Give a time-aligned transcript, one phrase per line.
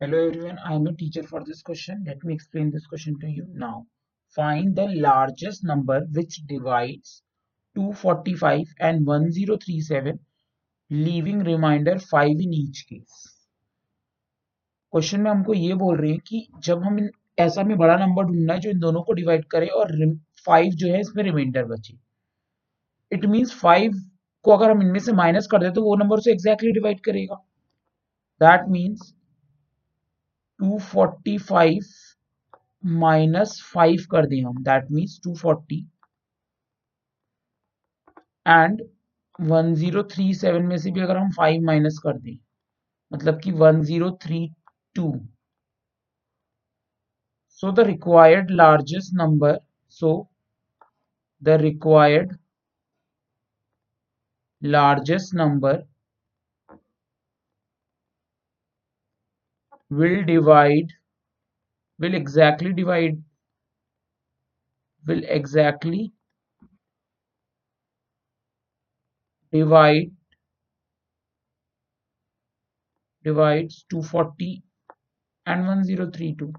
[0.00, 2.02] Hello everyone, I am a teacher for this question.
[2.04, 3.86] Let me explain this question to you now.
[4.36, 7.22] Find the largest number which divides
[7.76, 10.18] 245 and 1037
[10.90, 13.14] leaving remainder 5 in each case.
[14.92, 16.98] Question में हमको ये बोल रहे हैं कि जब हम
[17.38, 19.96] ऐसा में बड़ा नंबर ढूंढना है जो इन दोनों को डिवाइड करे और
[20.46, 21.98] फाइव जो है इसमें रिमाइंडर बचे
[23.12, 24.00] इट मींस फाइव
[24.44, 27.44] को अगर हम इनमें से माइनस कर दे तो वो नंबर से एग्जैक्टली डिवाइड करेगा
[28.40, 29.12] दैट मीन्स
[30.64, 31.92] 245
[32.84, 35.82] माइनस फाइव कर दिए हम। दैट मीन्स 240
[38.46, 38.82] एंड
[39.38, 42.36] 1037 में से भी अगर हम फाइव माइनस कर दें
[43.12, 45.18] मतलब कि 1032
[47.60, 49.58] so the required largest number
[49.92, 50.12] so
[51.42, 52.36] the required
[54.62, 55.82] largest number
[59.90, 60.92] will divide,
[62.00, 63.22] will exactly divide,
[65.04, 66.12] will exactly
[69.52, 70.10] divide,
[73.24, 74.62] divides 240
[75.46, 76.52] and 1032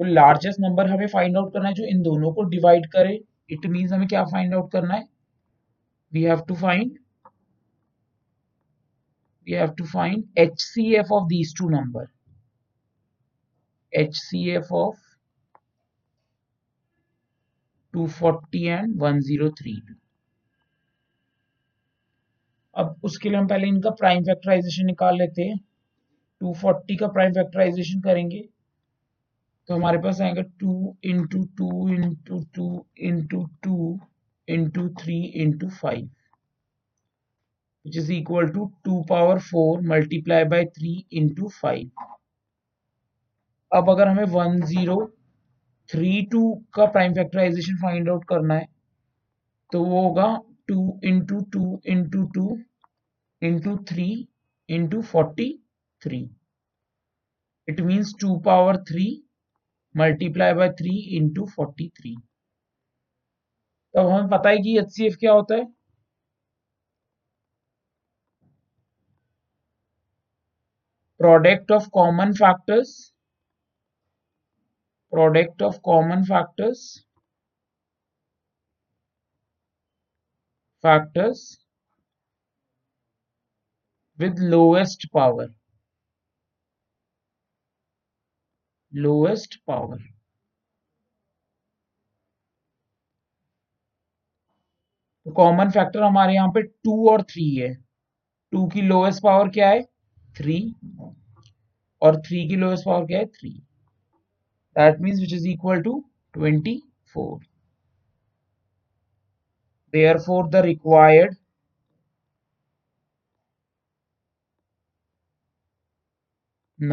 [0.00, 3.18] तो लार्जेस्ट नंबर हमें फाइंड आउट करना है जो इन दोनों को डिवाइड करे
[3.50, 5.06] इट मींस हमें क्या फाइंड आउट करना है?
[6.12, 6.98] We have to find
[9.48, 12.10] we have to find HCF of these two number.
[13.92, 14.94] HCF of
[17.94, 19.94] 240 and 1032.
[22.74, 25.58] अब उसके लिए हम पहले इनका प्राइम फैक्टराइजेशन निकाल लेते हैं
[26.40, 28.42] 240 का प्राइम फैक्टराइजेशन करेंगे
[29.68, 32.68] तो हमारे पास आएगा two into two into two
[33.08, 33.98] into two
[34.48, 36.08] into three into five
[37.84, 41.88] which is equal to 2 power 4 multiply by 3 into 5
[43.72, 46.42] अब अगर हमें 1032
[46.74, 48.66] का प्राइम फैक्टराइजेशन फाइंड आउट करना है
[49.72, 50.26] तो वो होगा
[50.72, 51.62] 2 into two
[51.94, 52.44] into two
[53.42, 54.08] into three
[54.68, 55.50] into forty
[56.02, 56.20] three
[57.68, 59.06] it means two power three
[59.94, 62.16] multiply by three into forty three
[63.94, 65.66] तब हमें पता है कि एचसीएफ क्या होता है?
[71.20, 73.12] Product of common factors
[75.12, 77.04] product of common factors
[80.84, 81.58] factors
[84.18, 85.48] with lowest power
[88.92, 89.98] lowest power
[95.26, 97.72] तो common factor हमारे यहाँ पे टू और थ्री है
[98.52, 99.82] टू की लोएस्ट पावर क्या है
[100.38, 100.74] 3
[102.00, 103.52] or 3 kilo is power 3
[104.80, 105.94] that means which is equal to
[106.34, 107.40] 24
[109.98, 111.36] therefore the required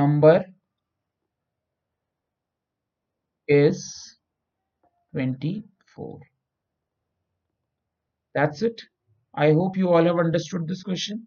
[0.00, 0.36] number
[3.46, 4.18] is
[5.12, 6.20] 24
[8.34, 8.82] that's it.
[9.34, 11.26] I hope you all have understood this question.